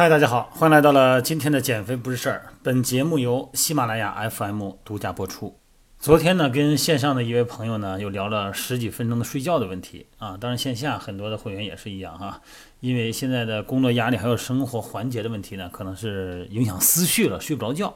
[0.00, 2.54] 嗨，大家好，欢迎来到了今天的减肥不是事儿。
[2.62, 5.58] 本节目由喜马拉雅 FM 独家播出。
[5.98, 10.38] 昨天呢，跟线上的一位朋友呢，又聊了十几分钟的睡觉的问题啊。
[10.40, 12.40] 当然，线下很多的会员也是一样哈，
[12.80, 17.94] 因为现在的工作压力还有生活环节的问题呢，可能是影响思绪了，睡不着觉。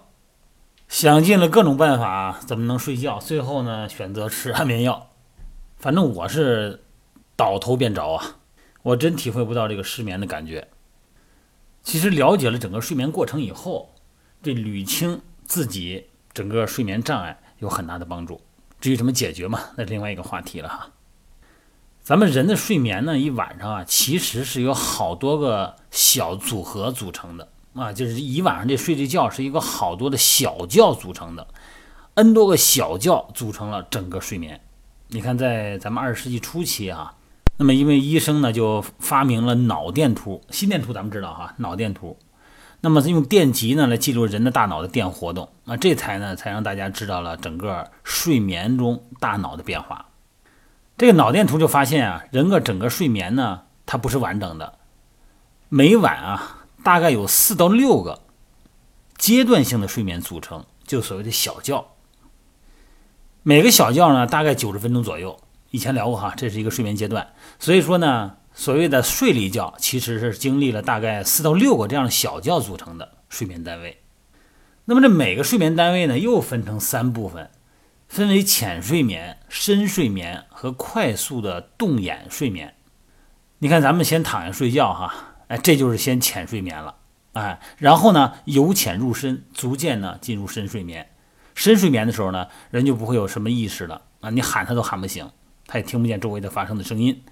[0.89, 3.19] 想尽了各种办法，怎么能睡觉？
[3.19, 5.09] 最后呢，选择吃安眠药。
[5.79, 6.83] 反正我是
[7.35, 8.37] 倒头便着啊，
[8.83, 10.69] 我真体会不到这个失眠的感觉。
[11.85, 13.95] 其实了解了整个睡眠过程以后，
[14.43, 18.41] 对捋清自己整个睡眠障碍有很大的帮助。
[18.81, 20.91] 至于怎么解决嘛，那另外一个话题了哈。
[22.03, 31.47] 咱们人的睡眠呢，一晚上啊，其实是由好多个小组合组成的啊，就是一晚上这睡这觉是一个好多的小觉组成的
[32.15, 34.61] ，n 多个小觉组成了整个睡眠。
[35.09, 37.15] 你看，在咱们二十世纪初期啊。
[37.57, 42.19] 那么，因为医生呢就发明了脑电图、心电图，咱们知道哈，脑电图。
[42.81, 50.07] 那么用电极呢来记录人的大脑的电活动，那这才呢才让大家知道了整个睡眠中大脑的变化。
[50.99, 54.79] 这个脑电图就发现啊，人个整个睡眠呢它不是完整的，
[55.69, 58.21] 每晚啊大概有四到六个
[59.17, 61.87] 阶段性的睡眠组成，就所谓的小觉。
[63.43, 65.39] 每个小觉呢大概九十分钟左右。
[65.75, 74.01] 以前聊过哈，这是一个睡眠阶段，所以说呢，所谓的睡了一觉，其实是经历了大概四到六个这样的小觉组成的睡眠单位。
[74.85, 77.51] 那么这每个睡眠单位呢，又分成三部分，
[78.07, 82.75] 分为浅睡眠、深睡眠和快速的动眼睡眠。
[83.59, 86.95] 你看，咱们先躺下睡觉哈，哎，这就是先浅睡眠了，
[87.33, 91.09] 哎，然后呢，由浅入深，逐渐呢进入深睡眠。
[91.57, 95.29] 深睡眠的时候呢，人就不会有什么意识了啊，你喊他都喊不醒。
[95.67, 97.23] 他也听不见周围的发生的声音，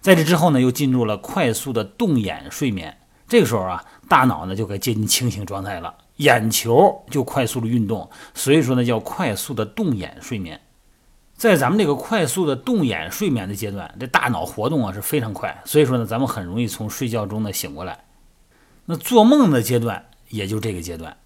[0.00, 2.96] 在这之后呢，又进入了快速的动眼睡眠。
[3.28, 10.60] 这个时候啊，大脑呢就该接近清醒状态了，眼球就快速的运动，所以说呢叫快速的动眼睡眠。
[11.34, 17.98] 在咱们这个快速的动眼睡眠的阶段，这大脑活动啊是非常快，所以说呢咱们很容易从睡觉中呢醒过来。
[18.84, 21.16] 那做梦的阶段也就这个阶段，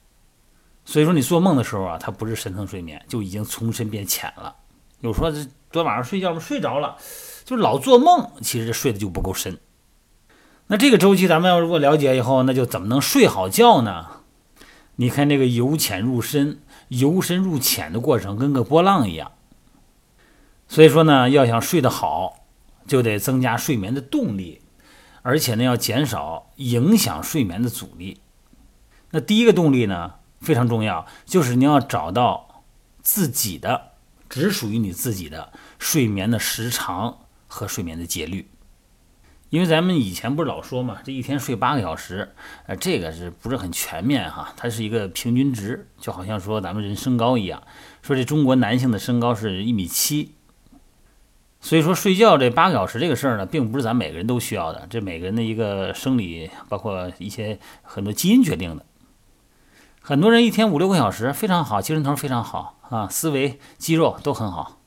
[0.84, 4.54] 所以说你做梦的时候啊，它不是深层睡眠，就已经从深变浅了。
[5.00, 5.46] 有说这。
[5.72, 6.96] 昨晚上睡觉嘛，睡着了，
[7.44, 9.58] 就老做梦，其实睡得就不够深。
[10.68, 14.06] 那这个周期咱们要如果了解以后，那就怎么能睡好觉呢？
[14.94, 19.32] 你看这个由浅入深、由深入浅的过程，跟个波浪一样。
[20.66, 22.46] 所以说呢，要想睡得好，
[22.86, 24.62] 就得增加睡眠的动力，
[25.20, 28.20] 而且呢，要减少影响睡眠的阻力。
[29.10, 32.62] 那第一个动力呢，非常重要，就是你要找到
[33.02, 33.95] 自己的。
[34.28, 38.48] 只属于你自己的睡眠的时长和睡眠的节律，
[39.50, 42.34] 因为咱们以前不是老说嘛，这一天睡八个小时，
[42.66, 44.52] 呃，这个是不是很全面哈？
[44.56, 47.62] 它是一个平均值，就好像说咱们人身高一样，
[48.02, 50.32] 说这中国男性的身高是一米七，
[51.60, 58.84] 所以说睡觉这八个小时这个事儿呢，并不是咱每个人都需要的，这每个人的一个生理，包括一些很多基因决定的。
[60.08, 64.80] 很多人一天五六个小时非常好，精神头非常好啊，思维、肌肉都很好。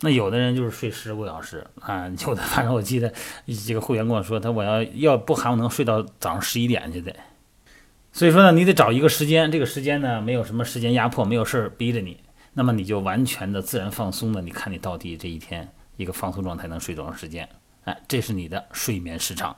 [0.00, 3.10] 那有的人就是睡十个小时啊， 有的反正我记得
[3.46, 7.16] 几个会员跟我说，他我要要不喊我能睡到早上十一点就得。
[8.12, 12.20] 所以说呢，你得找一个时间，这个时间呢没有什么时间压迫，没有事儿逼着你，
[12.52, 15.66] 那么你就完全的自然放松的，你看你到底这一天
[15.96, 17.48] 一个放松状态能睡多长时间？
[17.84, 19.56] 哎，这是你的睡眠时长。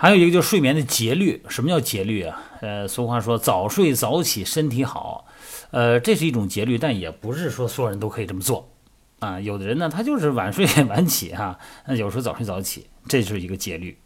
[0.00, 2.40] 还有一个就是睡眠的节律，什么叫节律啊？
[2.60, 5.26] 呃，俗话说早睡早起身体好，
[5.72, 8.70] 呃，这是一种节律，但也不是说所有人都可以这么做
[9.18, 9.40] 啊。
[9.40, 11.58] 有的人呢，他就是晚睡晚起哈，
[11.88, 13.98] 那有时候早睡早起，这是一个节律。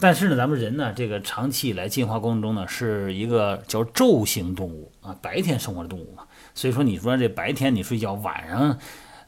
[0.00, 6.24] 但是呢，咱们人呢，这个长期以来进化过程中呢，是一个叫昼行动物啊，白天生活的动物嘛，
[6.54, 8.78] 所以说你说这白天你睡觉，晚上。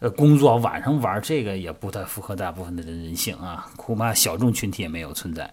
[0.05, 5.51] 呃，工作晚上玩这个也不太符合大部分的人人性啊，恐怕小众群体也没有存在。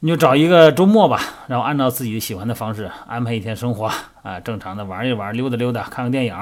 [0.00, 3.88] 你就找一个周末吧，然后按照自己喜欢的方式安排一天生活
[4.24, 6.36] 啊，正常的玩一玩，溜达溜达，看个电影，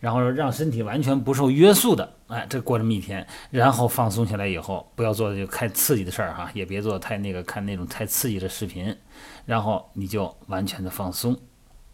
[0.00, 8.96] 然后让身体完全不受约束的，哎，这过这么一天，然后放松下来以后，不要做就太刺激的事儿哈，也别做太那个看那种太刺激的视频，
[9.44, 11.36] 然后你就完全的放松，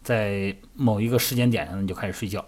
[0.01, 2.45] 在某一个时间点上你就开始睡觉。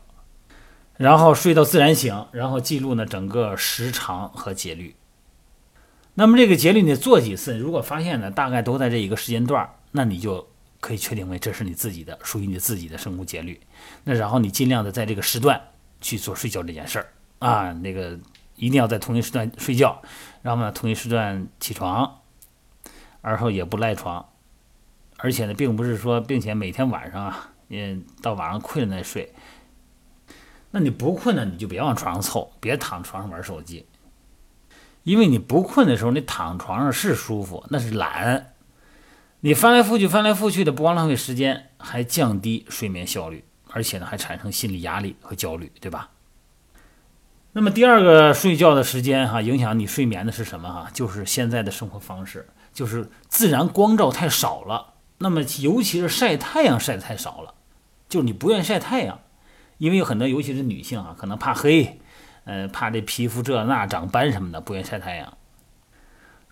[0.97, 4.95] 然后睡到自然醒，然后记录呢整个时长和节律。
[6.13, 10.47] 那么这个节律你做几次，如果发现呢大概都在这一个时间段，那你就
[10.79, 13.59] 可以确定为这是你自己的属于你自己的生物节律。
[14.05, 15.61] 那然后你尽量的在这个时段
[15.99, 17.07] 去做睡觉这件事儿
[17.39, 18.17] 啊，那个
[18.55, 20.01] 一定要在同一时段睡觉，
[20.41, 22.21] 然后呢同一时段起床，
[23.19, 24.25] 而后也不赖床，
[25.17, 29.33] 而且呢，并不是说，并且每天晚上啊，嗯，到晚上困了再睡。
[30.75, 33.85] 那你不困呢，你就别往床上凑，别躺床上玩手机，
[35.03, 38.55] 因为你不困的时候，你躺床上是舒服，那是懒。
[39.39, 46.09] 你翻来覆去，翻来覆去的，不光浪费时间，还降低睡眠效率，而且呢，还产生心理压力和焦虑，对吧？
[47.53, 50.89] 那么第二个睡觉的时间哈，影响你睡眠的是什么哈？
[50.93, 54.95] 就是现在的生活方式，就是自然光照太少了。
[55.19, 57.53] 那么尤其是晒太阳晒的太少了，
[58.09, 59.17] 就是你不愿意晒太阳，
[59.77, 61.99] 因为有很多尤其是女性啊，可能怕黑，
[62.43, 65.37] 呃，怕这皮肤这那长斑什么的，不愿晒太阳。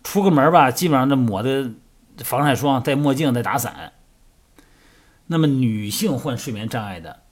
[0.02, 1.70] 出个门吧，基本上这抹的。
[2.18, 3.92] 防晒霜、戴墨镜、再打伞。
[5.26, 7.22] 那么，女性患睡眠障碍的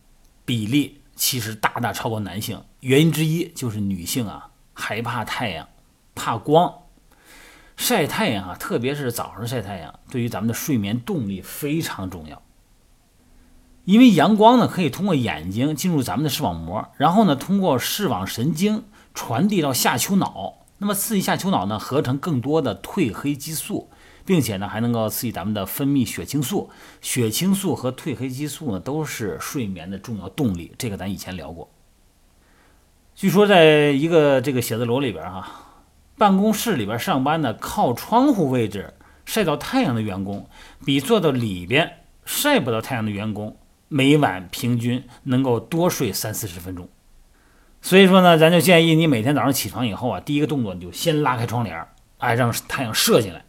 [0.45, 2.61] 比例其实大大超过男性。
[2.81, 5.69] 原因之一就是女性啊害怕太阳，
[6.17, 6.75] 怕光，
[7.77, 12.43] 晒太阳啊，特别是早上晒太阳，对于咱们的睡眠动力非常重要。
[13.85, 18.85] 因为阳光呢可以通过眼睛进入咱们的视网膜，然后呢通过视网神经
[19.15, 23.89] 传递到下丘脑，那么刺激下丘脑呢合成更多的褪黑激素。
[24.25, 26.71] 并且呢，还能够刺激咱们的分泌血清素，
[27.01, 30.73] 血清素和褪黑激素呢，都是睡眠的重要动力。
[30.79, 31.69] 这个咱以前聊过。
[33.17, 35.49] 据说，在一个这个写字楼里边哈，
[36.17, 38.95] 办公室里边上班的靠窗户位置
[39.25, 40.47] 晒到太阳的员工，
[40.87, 43.57] 比坐到里边晒不到太阳的员工，
[43.93, 46.89] 每晚平均能够多睡三四十分钟。
[47.83, 51.87] 所以说呢，咱就建议你每天早上起床以后啊，第一个动作你就先拉开窗帘，
[52.19, 53.45] 哎，让太阳射进来。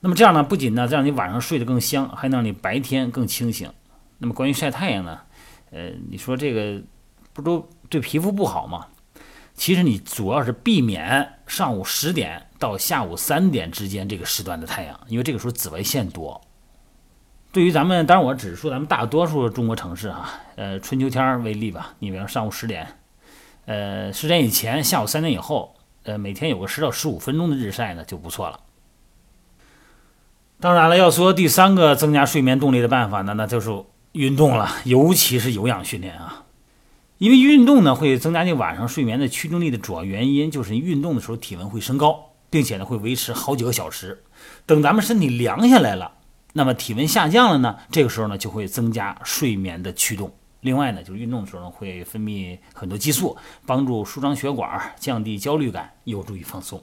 [0.00, 3.70] 那么这样呢，不仅呢让你晚上睡得更香，还能让你白天更清醒。
[4.18, 5.20] 那么关于晒太阳呢，
[5.72, 6.80] 呃，你说这个
[7.32, 8.86] 不都对皮肤不好吗？
[9.54, 16.40] 其实你主要是避免上午十点到下午三点之间这个时段的太阳，因为这个时候紫外线多。
[17.56, 22.86] 对于咱们，当然我只是说咱们大多数中国城市哈，呃，春秋天为例吧，你比方上午十点，
[23.64, 28.60] 呃，十点以前，下午三点以后，呃，每天有个十到十五分钟的日晒呢，就不错了。
[30.60, 33.70] 当然了，要说第三个增加睡眠动力的办法呢，那就是
[34.12, 36.44] 运动了，尤其是有氧训练啊。
[37.16, 44.22] 因为运动呢会增加你晚上睡眠的驱动力的主要原因，就是运动的时候体温会升高，并且呢会维持好几个小时。
[44.66, 46.12] 等咱们身体凉下来了，
[46.56, 50.32] 那么体温下降了呢，这个时候呢就会增加睡眠的驱动。
[50.62, 53.36] 另外呢，就是运动的时候呢会分泌很多激素，
[53.66, 56.82] 帮助舒张血管，降低焦虑感，有助于放松。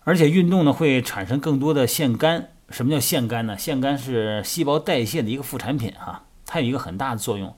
[0.00, 2.48] 而且运动呢会产生更多的腺苷。
[2.70, 3.56] 什么叫腺苷呢？
[3.56, 7.54] 腺苷是细胞代谢的一个副产品哈，它有一个很大的作用，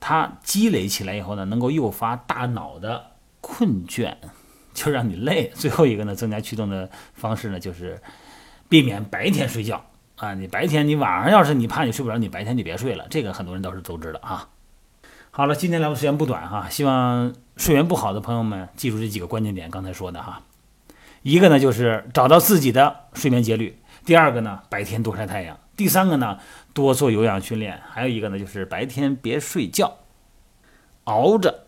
[0.00, 3.10] 它积累起来以后呢，能够诱发大脑的
[3.42, 4.16] 困倦，
[4.72, 5.52] 就让你累。
[5.54, 8.00] 最后一个呢，增加驱动的方式呢，就是
[8.74, 9.84] 避免白天睡觉
[10.16, 10.34] 啊。
[10.34, 13.06] 你白天你晚上要是你怕你睡不着，你白天就别睡了。
[13.08, 14.48] 这个很多人倒是都知道啊。
[15.30, 20.42] 好了，今天聊的时间不短哈，希望睡眠不好的朋友们记住这几个关键点，刚才说的哈。
[21.22, 26.38] 一个呢，就是找到自己的睡眠节律；第二个呢，白天多晒太阳；第三个呢，
[26.72, 29.98] 多做有氧训练；还有一个呢，就是白天别睡觉，
[31.04, 31.63] 熬着。